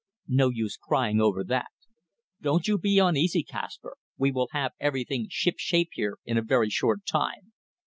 No 0.29 0.49
use 0.49 0.77
crying 0.77 1.21
over 1.21 1.43
that. 1.43 1.67
Don't 2.41 2.67
you 2.67 2.79
be 2.79 2.97
uneasy, 2.97 3.43
Kaspar. 3.43 3.97
We 4.17 4.31
will 4.31 4.47
have 4.51 4.73
everything 4.79 5.27
ship 5.29 5.59
shape 5.59 5.89
here 5.91 6.17
in 6.25 6.39
a 6.39 6.41
very 6.41 6.71
short 6.71 7.05
time." 7.05 7.53